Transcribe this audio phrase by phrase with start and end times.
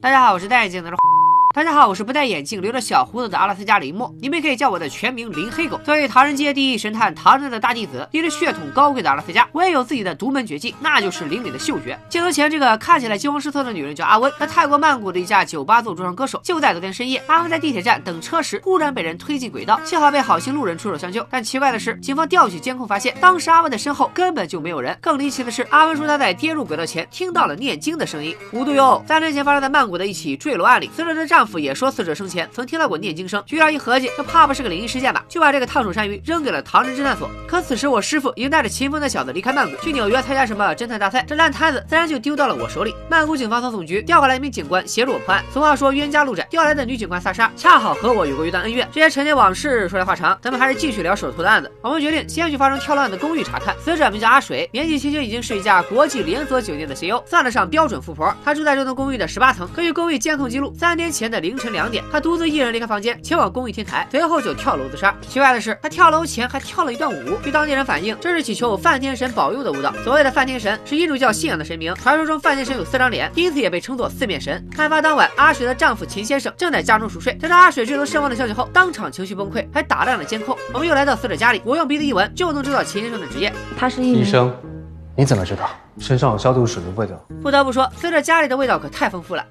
[0.00, 0.90] 大家好，我是戴眼镜的。
[1.56, 5.80] 大家好，我是不戴眼镜、留着小胡子的阿拉斯加林默，你们也可以叫我的全名林黑狗。
[5.82, 11.98] 作为唐人街第一神探唐人的大弟子，有着血统高贵的阿拉斯加，我也有自己的独门绝技，那就是灵敏的嗅觉。
[12.10, 16.38] 镜头前这个看起来惊慌失措的女人叫阿温，在泰国曼谷的一家酒吧做驻唱歌手。
[16.44, 21.26] 就在昨天深夜，阿温在地铁站等车时，忽然被人推进轨道，幸好被好心路人出手相救。
[21.30, 24.94] 但奇怪的是，警方调取监控发现，当时阿温的身后根本就没有人。
[25.00, 28.36] 更离奇的是，阿温说他在跌入轨道前听到了念经的声音。
[28.52, 32.26] 无独有偶，三年前发生在曼谷的一起坠楼案里，死者的丈夫也说死者生。
[32.26, 35.24] 前曾听到过念经声，局长一合计，这怕不是个灵异事件吧？
[35.28, 37.30] 就把这个烫手山芋扔给了唐人侦探所。
[37.46, 42.92] 可此时我师傅已经带着秦风的小子离开曼谷，去纽约参加什么侦探大赛，这烂摊子自然就丢到了我手里。
[43.08, 45.44] 曼谷警方从总局调过来一名警官协助我破案。
[45.52, 48.88] 俗话说冤家路窄，调来的女警官萨莎恰好和我有过一段恩怨。
[48.92, 51.70] 这些陈年往事说来话长，咱们还是继续聊手头的案子。
[51.80, 53.72] 我们决定先去发生跳楼案的公寓查看。
[53.78, 58.34] 死者名叫阿水，年纪轻轻已经是一家国际连锁酒店的 CEO，算得上标准富婆。
[58.44, 59.68] 他住在这栋公寓的十八层。
[59.74, 62.96] 根据公寓监控记录，三天前的凌晨两点，他独自一人离开房。
[62.96, 65.14] 房间前往公寓天台，随后就跳楼自杀。
[65.28, 67.36] 奇怪的是，他跳楼前还跳了一段舞。
[67.44, 69.92] 据当地人反映，这是祈求梵天神保佑的舞蹈。
[70.02, 74.66] 所谓的梵天神是印度教信仰的神明，传说中梵天神有四张脸，因此也被称作四面神。
[74.78, 80.56] 案发当晚，阿水的丈夫秦先生正在家中熟睡，得到阿水坠楼身亡的消息后，当场情绪崩溃，还打烂了监控。
[80.72, 84.50] 我们又来到死者家里，我用鼻子一闻，就能知道秦先生的职业，他是医生。
[85.14, 85.68] 你怎么知道？
[85.98, 87.14] 身上有消毒水的味道。
[87.42, 89.44] 不得不说，死者家里的味道可太丰富了。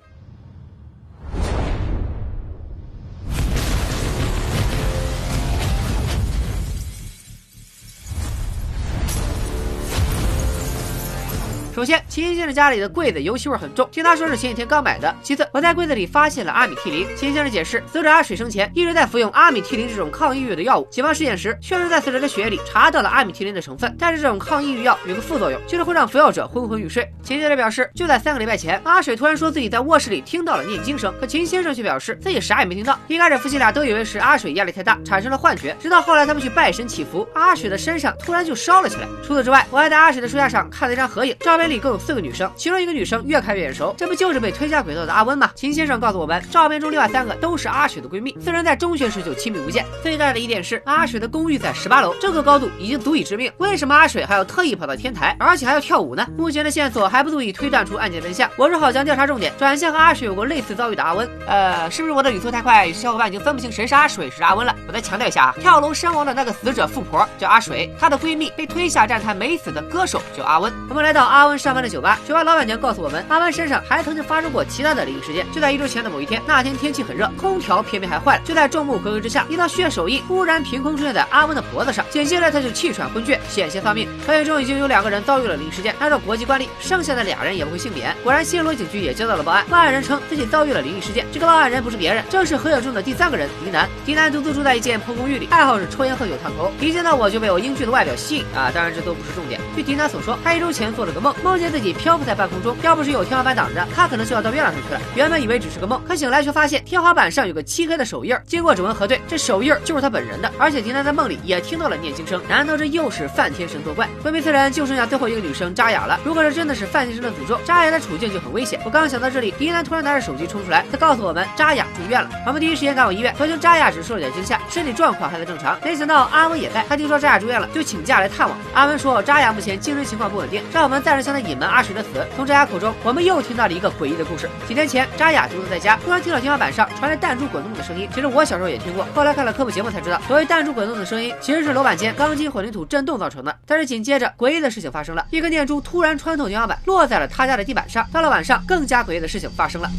[11.76, 15.14] 首先，秦先生家里的柜子油漆味很重，听他说是前几天刚买的。
[15.22, 17.06] 其次，我在柜子里发现了阿米替林。
[17.18, 20.88] 秦先生解释，死者阿水生前一直在服用阿米替林这种抗抑郁的药物。
[20.90, 23.94] 警方尸检时，确实在死者的血液里查到了阿米替林的成分。
[24.00, 27.06] 但是这种抗抑郁药有个副作用，就是会让服药者昏昏欲睡。
[27.22, 32.98] 秦先生表示，就在三个礼拜前，阿水突然说自己在卧室里听到了念经声，可秦先生却表示自己啥也没听到。
[33.10, 39.06] 一开始夫妻俩都以为是阿水压力太大产生了幻觉，直到后来他们去拜神祈福，阿水的身上突然就烧了起来。
[39.22, 41.65] 除此之外，我还在阿水的书架上看了一张合影，照片。
[41.68, 45.50] 里共有四个女生，其中一个女生越看越眼熟，这不就是被推下轨道的阿温吗？
[45.56, 49.86] 秦先生告诉我们，照片中另外三个都是阿雪的闺蜜，四人在中学时就亲密无间。
[50.02, 53.52] 最大的一点是，阿雪的公寓在十八楼，这个高度已经足以致命。
[53.58, 56.26] 为什么阿水还要特意跑到天台，而且还要跳舞呢？
[56.38, 58.50] 目前的线索还不足以推断出案件真相。
[58.58, 61.28] 我只好将调查重点转向和阿水有过类似遭遇的阿温。
[61.48, 64.76] 呃，是不是我的语速太快，小伙伴已经分不清谁是阿水，谁是阿温了？
[64.88, 70.72] 我再强调一下啊，跳楼身亡的那个死者富婆叫阿水，她的闺蜜被推下站台没死的歌手叫阿温。
[70.90, 72.20] 我们来到阿温上班的酒吧。
[72.28, 75.46] 酒吧老板娘告诉我们，阿温身上还曾经发生过其他的灵异事件。
[75.52, 78.42] 就在一周前的某一天，那天天气很热，空调偏偏还坏了。
[78.44, 84.08] 就在众目睽睽之下，一道血手印忽然凭空出现在阿温的脖子上，紧接着他就气喘昏厥，险些丧命。
[84.26, 88.16] 团队中已经有两个人遭遇了灵异事件，按照国际惯例，剩下的俩人也不会幸免。
[88.24, 91.26] 果然，新罗警局也接到了报案，报案人称自己遭遇了灵异事件。
[91.32, 93.88] 这个报案人不是别人，正是合影中的第三个人狄南。
[94.06, 96.72] 狄南独自住在一间破公寓里，爱好是抽烟喝酒烫头。
[96.80, 98.72] 一见到我就被我英俊的外表吸引啊！
[98.74, 99.60] 当然这都不是重点。
[99.76, 105.00] 据狄南所说，他一周前做了个梦，梦见自己漂浮在半空中，要不是有天花板挡着，他可能就要到月亮上去了。
[105.14, 108.36] 原本以为只是个梦，可醒来却发现天花板上有个漆黑的手印。
[108.48, 110.52] 经过指纹核对，这手印就是他本人的。
[110.58, 114.10] 而且迪南在梦里也听到了念经声，难道这又是梵天神作怪？
[114.24, 116.20] 闺蜜四人就剩下最后一个女生扎雅了。
[116.26, 118.80] 如果这真的是梵天神的诅咒，扎雅的处境就很危险。
[118.84, 122.28] 我刚想到这里，迪南突然拿着手机冲出来，他告诉我们扎雅住院了。
[122.48, 125.78] 我们第一时间赶往医院，发现扎雅只受了点惊吓，身体状况还在正常。
[125.84, 128.58] 没想到阿文也在，他听说扎雅住院了，就请假来探望。
[128.74, 132.26] 阿文说扎雅目前精神情况不稳定，让我们暂时向在隐瞒阿水的死。
[132.36, 133.36] 从扎雅口中，我们又。
[133.46, 134.50] 听到了一个诡异的故事。
[134.68, 138.10] 几天前，扎雅独自在家，突然听到天花板上传来弹珠滚动的声音。
[138.12, 143.56] 其实我小时候也听过，后来看了科普节目才知道，所谓弹珠滚动的声音，其实是楼板间钢筋混凝土震动造成的。
[143.68, 148.08] 但是紧接着，诡异的事情发生了，一颗念珠突然穿透天花板，落在了他家的地板上。
[148.12, 149.92] 到了晚上，更加诡异的事情发生了。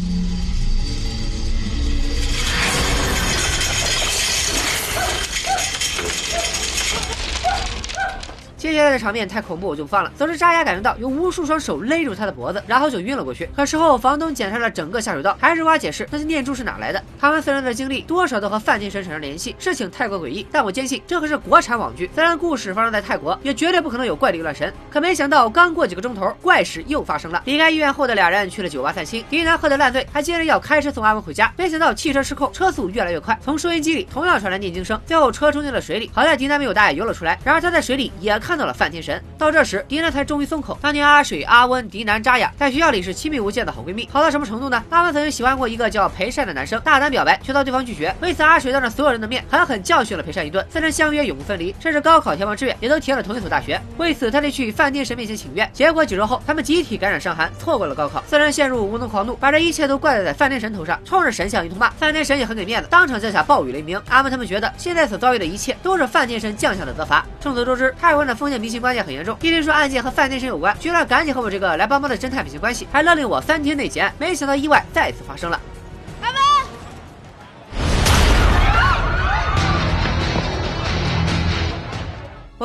[8.67, 10.11] 接下来的场面太恐怖，我就不放了。
[10.19, 13.49] 总之，扎雅感觉到有无数双手勒住他的脖子，然后就晕了过去。
[13.55, 17.01] 可事后，房东检查了整个下水道，还是无法解释那些念珠是哪来的。
[17.21, 20.45] 他们四人的经历多少都和范天神产生联系，事情太过诡异。
[20.51, 24.75] 但我坚信这可是国产网剧，虽然故事发生在泰国，也绝对不可能有怪力乱神。
[24.91, 27.41] 可没想到，刚过几个钟头，怪事又发生了。
[27.45, 31.53] 离开医院后的俩人去了酒吧散心，迪南喝得烂醉，还接着要开车送阿文回家。
[31.57, 36.11] 没想到汽车失控，车速越来越快，从收音机里同样传来念经声，最后车冲进了水里。
[36.13, 37.39] 好在迪南没有大碍，游了出来。
[37.45, 38.56] 然而他在水里也看。
[38.57, 39.23] 看到了范天神。
[39.37, 40.79] 到这时，狄南才终于松口。
[40.81, 44.83] 当年阿水、阿温、狄南、扎雅在学校里是亲密无间的好闺蜜，好到什么程度呢？
[44.89, 48.15] 阿温曾经喜欢过一个叫裴善的男生，大胆表白却遭对方拒绝。
[48.23, 53.79] 为此，阿水当着所有人的面狠狠教训了裴善一顿，三人相约永不分离，甚至高考填报志愿也都填了同一所大学。
[53.99, 55.69] 为此，他得去范天神面前请愿。
[55.75, 58.25] 结果几周后，他们集体感染伤寒，错过了高考。
[58.27, 61.91] 四人陷入无能狂怒，把这一切都怪在范天神头上，冲着神像一通骂。
[61.91, 64.01] 范天神也很给面子，当场降下暴雨雷鸣。
[64.09, 67.23] 阿温他们觉得现在所遭遇的一切都是范天神降下的责罚。
[67.39, 69.37] 众所周知，泰国的父封建迷信观念很严重。
[69.41, 74.15] 一听说案件和范天神有关，居然赶紧和我这个来帮忙的侦探撇清关系，还勒令我三天内结案。
[74.21, 75.61] 没想到意外再次发生了。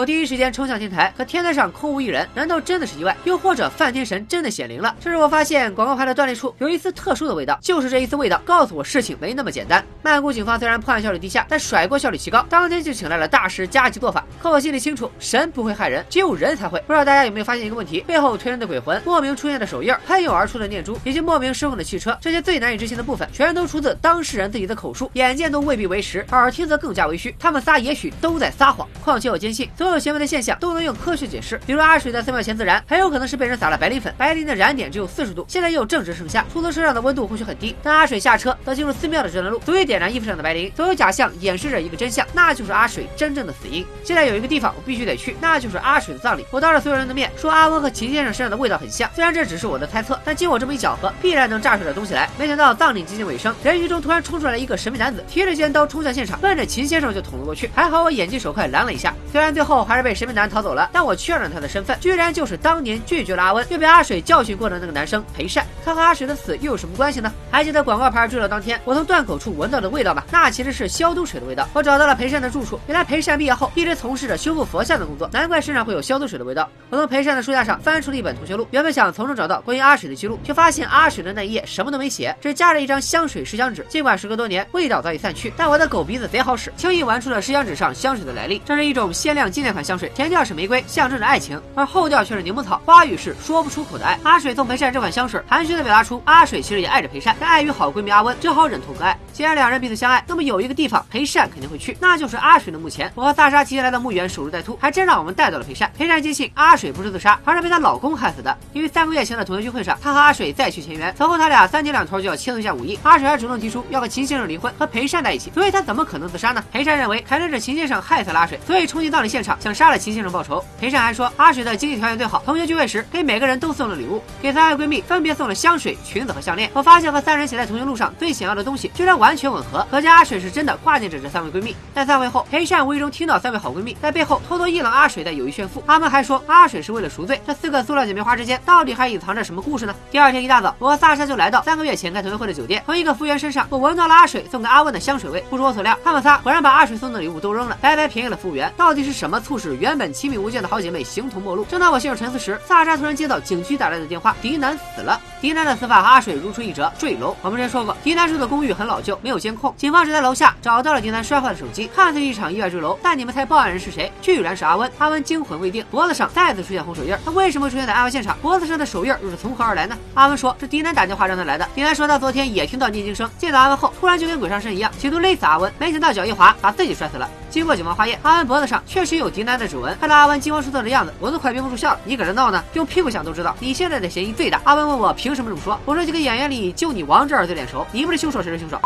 [0.01, 3.15] 我第一时间冲向天台，可天台上空无一人，难道真的是意外？
[3.24, 4.95] 又或者范天神真的显灵了？
[5.00, 9.86] 这时我发现广告牌的断裂处有一丝特殊的味道，就是这一丝味道告诉我事情没那么简单。
[10.01, 14.25] 曼谷警方虽然破案效率低下，但甩锅效率极高，当天就请来了大师加急做法。
[14.42, 16.80] 可我心里清楚，神不会害人，只有人才会。
[16.88, 27.36] 不知道大家有没有发现一个问题：背后推人的鬼魂、莫名出现的手印、喷涌而出的念珠，以及莫名失控的汽车，这些最难以置信的部分，全都出自当事人自己的口述，眼见都未必为实，耳听则更加为虚。
[27.38, 28.89] 他们仨也许都在撒谎。
[29.04, 29.69] 况且我坚信。
[29.77, 40.72] 所有所有行为的现象都能用科学解释，比如阿水在寺庙前自燃，很有可能是被人撒了白磷粉，白磷的燃点只有四十度，现在又正值盛夏，出租车上的温度或许很低，但阿水下车则进入寺庙的这段路，足以点燃衣服上的白磷。
[40.78, 43.86] 所有假象掩饰着一个真相，那就是阿水真正的死因。
[44.02, 46.46] 现在有一个地方我必须得去，那就是阿水的葬礼。
[46.52, 52.30] 我当着所有人的面说阿温和秦先生身上的味道很像，虽然这只是我的猜测，但经我这么一搅和，必然能炸出点东西来。
[52.40, 57.70] 没想到葬礼接近尾声，人群中突然冲出来一个神秘男子，提着尖刀冲向现场，奔着秦先生就捅了过去。
[57.76, 60.51] 还好我眼疾手快拦了一下，虽然最后还是被神秘男。
[60.51, 65.66] 逃走了，但我确认他的身份，居然就是当年拒绝了阿温，又被阿水教训过的那个男生裴善。
[65.86, 67.31] 他和阿水的死又有什么关系呢？
[67.50, 70.24] 还记得广告牌坠落当天，我从断口处闻到的味道吗？
[70.30, 71.66] 那其实是消毒水的味道。
[71.74, 76.68] 我找到了裴善的住处，原来裴善毕业后一直从事着修复佛像的工作，难怪身上会有消毒水的味道。
[76.89, 83.86] 我从裴善的书架上翻出了一本同学录，原本想从中找到关于阿水的记录，却发现阿水的那一页什么都没写，只夹着一张香水试香纸。
[83.88, 88.62] 尽管时隔多年，味道早已散去，但我的狗鼻子贼好使，轻易玩出了试香纸上香水的来历。
[88.66, 91.21] 这是一种限量纪念款香水，前调是玫瑰，象征着。
[91.31, 94.19] 爱情，而后调却是柠檬草，花语是说不出口的爱。
[94.23, 99.15] 阿水送裴善这款香水，含蓄的表达出阿水其实也爱着裴善，但碍于好闺蜜阿温，只好忍痛割爱。
[99.31, 103.12] 既然两人彼此相爱，那么有一个地方裴善肯定会去，那就是阿水的墓前。
[103.13, 105.89] 我和萨莎提前来到墓园守株待兔，还真让我们带到了裴善。
[105.95, 108.57] 裴善坚信阿水不是自杀，而是被她老公害死的。
[108.73, 113.00] 因为三个月前的同学聚会上，他和阿水再续前缘，此后他俩三天两头就要切磋一下武艺。
[113.03, 116.62] 阿水还主动提出要和秦先生离婚，和裴善在一起，所以他怎么可能自杀呢？
[116.73, 120.63] 裴善认为肯定是秦先生害死了阿水，所以冲进到了现场想杀了秦先生报仇。
[120.80, 126.72] 裴善还说阿水的经济条件最好，同学聚会时给每个人都送了礼物，给三位闺蜜分别送了香水、裙子和项链。
[126.74, 131.75] 我发现和三人写在同学录上最想要的东西居然完全吻合，可见阿水是真的挂念着这三位闺蜜。
[131.94, 137.42] 在散会后，裴善无意中听到三位好闺蜜在背后偷偷议论阿水的友谊炫富，他们还说阿水是为了赎罪。
[137.46, 139.94] 这四个塑料姐妹花之间到底还隐藏着什么故事呢？
[140.10, 145.44] 第二天一大早，我和萨莎就来到三个月前开同学会的酒店，从一个服务员身上，我闻到了阿水送给阿温的香水味。
[145.50, 148.72] 不出我所料，他们仨果然把阿水送的礼物都扔了，白白便宜了服务员。
[148.78, 151.65] 到底是什么促使原本亲密无间的好姐妹形同陌路？
[151.65, 155.19] 正当我陷入沉思时，萨莎突然接到警局打来的电话，迪南死了。
[155.39, 157.36] 迪南的死法和阿水如出一辙，坠楼。
[157.42, 162.98] 我们之前说过，迪南住的公寓很老旧，没有监控，警方只在楼下找到了迪南摔坏的手机，看似一场意外坠楼。
[163.01, 164.12] 但你们猜报案人是谁？
[164.21, 164.92] 居然是阿温。
[164.98, 168.38] 阿温惊魂未定，脖子上再次出现红手印，他为什么出现在案发现场？
[168.42, 169.97] 脖子上的手印又是从何而来呢？
[170.13, 171.68] 阿温说，是迪南打电话让他来的。
[171.74, 177.27] 迪南说他昨天也听到念经声，见到阿温后，突然就跟鬼上身一样，企图勒死阿温，没想到脚一滑，把自己摔死了。
[177.50, 179.98] 经过警方化验，阿温脖子上确实有迪南的指纹。
[180.00, 182.00] 看到阿文惊慌失措的样子，我都快憋不住笑了。
[182.04, 182.62] 你搁这闹呢？
[182.74, 184.60] 用屁股想都知道，你现在的嫌疑最大。
[184.66, 188.78] 阿文问我凭什么这么说，我说几个演员里就你王志尔最脸熟，你不是凶手谁是凶手？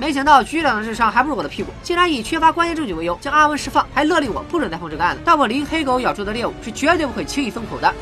[0.00, 5.22] 没想到局长的智商还不如我的屁股，竟然以缺乏关键证据为由将阿文释放，还勒令我不准再碰这个案子。
[5.24, 7.94] 但我林黑狗咬住的猎物是绝对不会轻易松口的。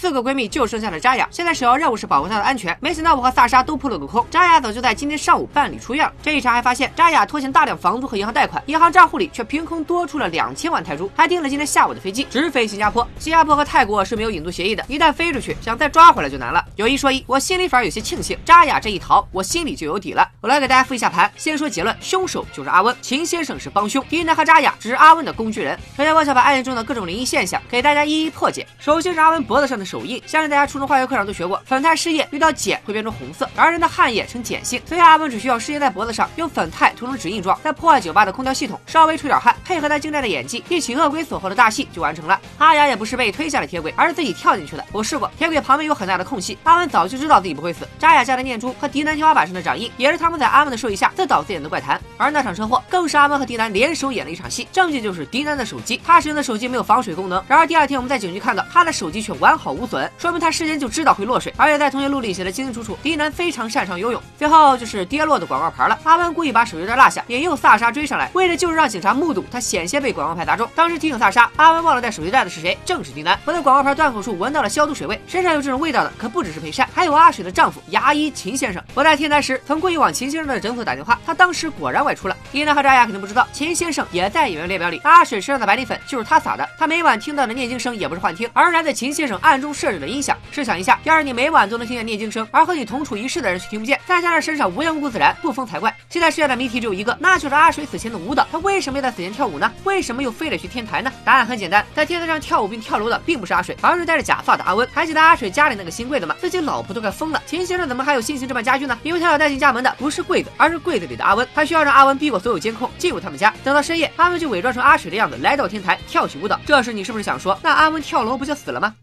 [0.00, 2.78] 四个闺蜜就剩下了扎雅，现在首要任务是保护她的安全。
[2.80, 6.12] 没想到我和萨莎都扑了个空，扎雅早就在今天上午办理出院了。
[6.22, 13.04] 这一查还发现，扎雅拖欠大量房租和银行贷款，银行账户里却凭空多出了两千万泰铢，还订了今天下午的飞机直飞新加坡。
[13.18, 16.64] 新加坡和泰国是没有引渡协议的，一旦飞出去，想再抓回来就难了。
[16.76, 20.24] 有一说一，我心里反而有些庆幸，扎雅这一逃，我心里就有底了。
[20.40, 25.76] 我来给大家复一下盘，先说结论，凶手就是阿温，秦先生是帮凶，狄南和扎雅只是阿温的工具人。
[25.96, 28.64] 首先，我想把案件中的各种灵异现象给大家一一破解。
[28.78, 30.04] 首先是阿温脖子上的手。
[30.04, 30.22] 印。
[30.26, 42.38] 相信大家初中化学课上都学过，粉肽失液遇到碱会变成红色，而人的汗液呈碱性，所以阿文只需要失液在脖子上，用粉肽涂成指印状，再破坏酒吧的空调系统，稍微出点汗，配合他精湛的演技，一起恶鬼锁后的大戏就完成了。
[42.58, 44.84] 阿雅也不是被推下了铁轨，而是自己跳进去的。
[44.92, 47.88] 我试过，铁轨旁边有很大的空隙，阿文早就知道自己不会死。
[47.98, 52.00] 扎雅家的念珠和迪南天花板上的掌印，也是他们在阿文的授意下自导自演的怪谈。
[52.16, 57.42] 而那场车祸，更是阿文和迪南联手演了一场戏，证据就是迪南的手机，他使用的手机没有防水功能。
[57.48, 64.20] 然而第二天我们在警局看到他的手机却完好无无损，说明他事先就知道会落水，而且在同学录里写的清清楚楚，迪南非常擅长游泳。
[64.36, 70.68] 最后就是跌落的广告牌了，阿温故意把手榴弹落下，引诱萨莎追上来，为的就是让警察目睹他险些被广告牌砸中。
[70.74, 73.38] 当时提醒萨莎，阿温忘了带手榴弹的是谁，正是迪南。
[73.44, 78.82] 我在广告牌断口处闻到了消毒水味，身上有这种味道的可不只是裴善，还有阿水的丈夫牙医秦先生。
[78.94, 82.36] 我在天台时曾故意往秦先生的诊所打电话，他当时果然外出了。
[82.50, 86.68] 迪南和扎雅肯定不知道，秦先生也在演员列表里，阿水身上的白磷粉就是他撒的。
[86.78, 90.36] 他每晚听到的念经声也不是幻听，而来的秦先生暗中设置的音响。
[90.50, 95.94] 试想一下，要是你每晚都能听见念经声，而和你同处一室的人却听不见，再加上身上无缘无故自燃，不疯才怪。
[96.08, 99.70] 现在世界的谜题只有一个，那就是阿水死前的舞蹈，他为什么要在死前跳舞呢？
[99.84, 101.12] 为什么又非得去天台呢？
[101.24, 104.88] 答案很简单，在天台上跳舞并跳楼的并不是阿水，而是戴着假发的阿温。
[104.92, 106.34] 还记得阿水家里那个新柜子吗？
[106.40, 108.98] 自己老婆都快疯了，秦先生怎么还有心情置办家具呢？
[109.02, 111.46] 因为他要带进家门的不是柜子，而是柜子里的阿温。
[111.54, 113.52] 他需要让阿温避过所有监控进入他们家。
[113.62, 116.58] 等到深夜，阿温就伪装成阿水的样子来到天台跳起舞蹈。
[116.66, 118.94] 这时你是不是想说，那阿温跳楼不就死了吗？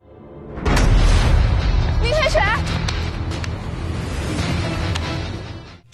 [2.36, 2.75] 林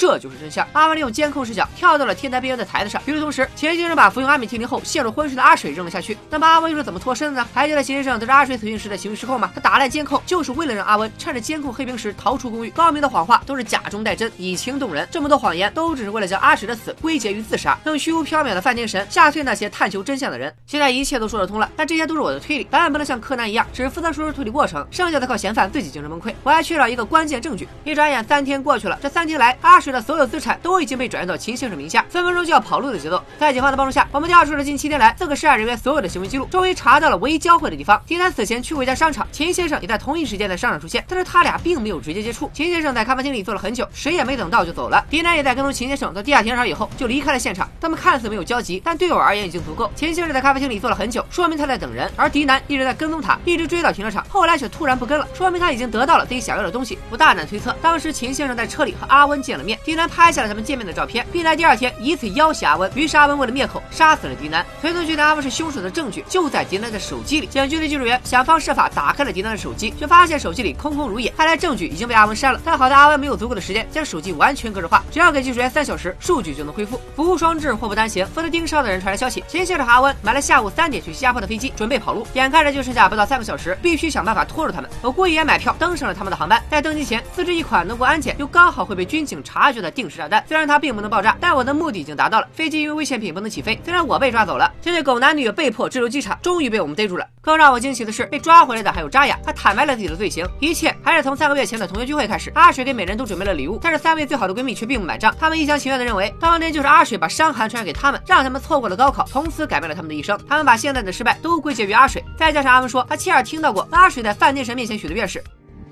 [0.01, 0.67] 这就是真相。
[0.73, 2.99] 阿文利用监控视角跳到了天台边缘的台子上。
[3.05, 6.17] 与此同时，钱先生把服用阿米替林后陷入昏睡的阿水扔了下去。
[6.27, 7.47] 那么阿文又是怎么脱身的呢？
[7.53, 9.51] 还记得钱先生得知阿水死讯时的行为失控吗？
[9.53, 12.71] 他打烂监控，就是为了让阿文趁着监控黑屏时逃出公寓。
[12.71, 15.07] 高明的谎话都是假中带真，以情动人。
[15.11, 20.51] 这么多谎言都只是为了将阿水的死归结于自杀，用虚无缥缈的犯天神吓退那些探求真相的人。
[20.65, 26.33] 现在一切都说得通了，但这些都是我的推理，当然不能像柯南一样只负责说出推理过程，剩下的靠嫌犯自己精神崩溃。
[26.41, 27.69] 我还缺少一个关键证据。
[27.83, 30.81] 一转眼三天过去了，这三天来阿水的所有资产都。
[30.81, 33.23] 已经被转移到秦先生名下，分分钟就要跑路的节奏。
[33.37, 38.01] 在警方的帮助下，我们调出了近七天来四个涉案人员所有的行为记录，终于查到了唯一交汇的地方。
[38.07, 42.49] 迪南此前去过一家商场，秦先生也在同一时间在商场出现，但是他俩并没有直接接触。
[42.51, 45.05] 秦先生在咖啡厅里坐了很久，谁也没等到就走了。
[45.07, 47.69] 迪南也在跟踪秦先生到地下停车场以后就离开了现场。
[47.79, 49.91] 他们看似没有交集，但对我而言已经足够。
[49.95, 56.97] 秦先生在咖啡厅里坐了很久，说明他在等人，而迪南一直在跟踪他，一直追到停车场，后来却突然不跟了，说明他已经得到了自己想要的东西。
[57.11, 61.25] 我大胆推测，当时秦先生在车里和阿温见了面，迪南拍下了他们见面的照片。
[61.31, 64.65] 并在第二天以此要挟阿温，于是阿温为了灭口杀死了迪南。
[64.81, 67.47] 推测觉得阿温是凶手的证据就在迪南的手机里。
[67.47, 71.31] 警局的技术员想方设法打开了迪南的手机，却发现手机里空空如也。
[71.37, 72.59] 看来证据已经被阿温删了。
[72.63, 76.99] 但好在阿温没有足够的时间将手机完全格式化，只要给技术员三小时，数据就能恢复。
[77.15, 78.25] 福无双至，祸不单行。
[78.27, 82.25] 负责盯梢的人传来消息，秦先生和阿温买了下午三点去新加坡的飞机，准备跑路。
[82.33, 84.89] 眼看着就剩下不到三个小时，必须想办法拖住他们。
[85.01, 90.43] 我故意也买票登上了他们的航班，在登机前自制一款能过安检又刚好会被军警查察觉的定时炸弹。
[90.47, 92.11] 虽然它并不能爆炸，但我的目的已经。
[92.13, 93.79] 达到了，飞机因为危险品不能起飞。
[93.85, 97.25] 虽然我被抓走了，这对狗男女被迫滞留机场，终于被我们逮住了。
[97.39, 100.45] 更让我惊喜的是，被抓回来的还有扎雅，她坦白了自己的罪行。
[100.59, 102.51] 一切还是从三个月前的同学聚会开始。
[102.53, 105.33] 阿水给每人都准备了礼物，但是三位最好的闺蜜却并不买账。
[105.39, 110.37] 她们一厢情愿的认为，当年就是阿水把伤寒传染给他们，让他们错过了高考，从此改变了他们的一生。
[110.49, 112.21] 他们把现在的失败都归结于阿水。
[112.37, 115.41] 再加上阿文说，他亲耳听到过阿水在范天神面前许的愿是：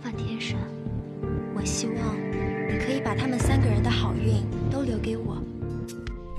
[0.03, 0.57] 范天神，
[1.55, 1.95] 我希望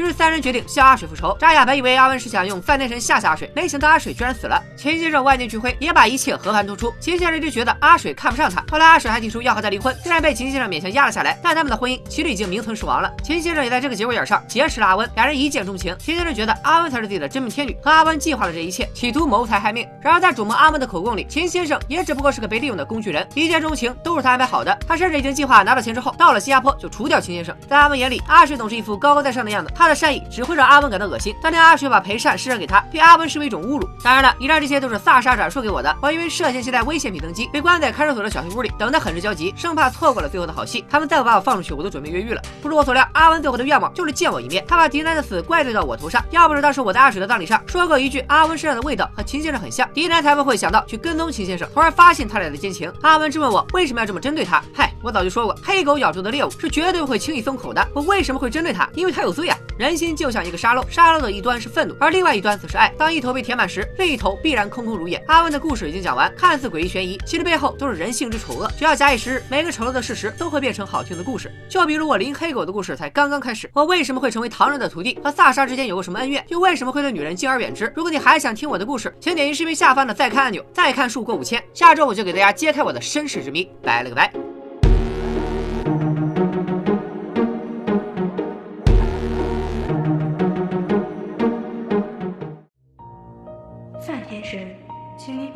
[0.00, 1.36] 于是三人决定向阿水复仇。
[1.38, 4.62] 扎雅本以为阿文是想用范天神吓吓阿水，没想到阿水居然死了。
[4.74, 6.90] 秦先生万念俱灰，也把一切和盘托出。
[6.98, 13.12] 秦先生一直觉得阿水看不上他，后来阿水还提出要和他离婚，虽然被秦先生勉强压了下来，但他们的婚姻其实已经名存实亡了。
[13.22, 15.94] 秦先生也在这个节骨眼上结识了阿温，两人一见钟情。
[15.98, 19.86] 秦先生觉得阿温才是自己的真命天女，和阿温计划了这一切，企图谋财害命。
[20.00, 24.74] 然而在主谋阿温的口供里，秦先生也只不过是个被利用的工具人，一见钟情都是他安排好的。
[24.88, 27.54] 他甚至已经计划拿到钱之后，到了新加坡就除掉秦先生。
[27.68, 30.70] 在阿温眼里，阿水总是一副高高在上的样子，他的善意只会让。
[30.70, 31.34] 阿文感到恶心。
[31.42, 33.88] 当年阿水把裴善施舍给他，对阿文视为一种侮辱。
[34.04, 35.92] 当然了，以上这些都是萨莎转述给我的。
[36.00, 40.84] 我因为涉嫌携带危险品登机，被关在看守所的小黑屋里，等得很是焦急，生怕错过了最后的好戏。
[40.88, 42.40] 他们再不把我放出去，我都准备越狱了。
[42.62, 44.64] 不出我所料，阿文最后的愿望就是见我一面。
[44.68, 46.24] 他把迪南的死怪罪到我头上。
[46.30, 52.92] 要不是当时我在阿水的葬礼上说过一句阿文身上的味道和秦先生很像，迪南才不会想到去跟踪秦先生，从而发现他俩的奸情。
[53.02, 54.62] 阿文质问我为什么要这么针对他？
[54.72, 57.84] 嗨，我早就说过，黑狗咬住的猎物是绝对不会轻易松口的。
[57.92, 58.88] 我为什么会针对他？
[58.94, 59.56] 因为他有罪啊。
[59.80, 62.92] 人心就像一个沙漏，沙漏的一端是愤怒，而另外一端则是爱。
[62.98, 65.16] 当一头被填满时，另一头必然空空如也。
[65.26, 68.70] 阿文的故事已经讲完，看似诡异悬疑，其实背后都是人性之丑恶。
[68.76, 71.50] 只要假以时日，每个丑陋的事实都会变成好听的故事。
[71.66, 75.18] 就比如我林黑狗的故事才刚刚开始，我为什么会成为唐人的徒弟？
[75.24, 76.44] 和萨莎之间有过什么恩怨？
[76.48, 77.90] 又为什么会对女人敬而远之？
[77.96, 80.62] 如果你还想听我的故事，请点击视频下方的再看按钮。
[80.74, 83.66] 再看数过五千，下周我就给大家揭开我的身世之谜。
[83.82, 84.59] 拜了个拜。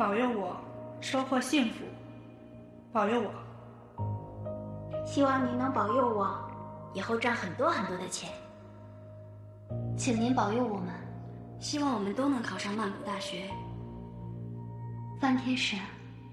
[0.05, 0.55] 保佑我
[1.01, 1.83] 收获幸福，
[2.93, 5.03] 保佑我。
[5.03, 6.39] 希望您能保佑我，
[6.93, 8.29] 以后赚很多很多的钱。
[9.97, 10.93] 请您保佑我们，
[11.59, 13.49] 希望我们都能考上曼谷大学。
[15.19, 15.75] 范天使，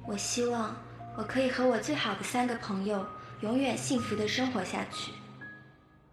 [0.07, 0.77] 我希望
[1.17, 3.03] 我可以和我最好的三个朋友
[3.41, 5.13] 永远幸福的生活下去。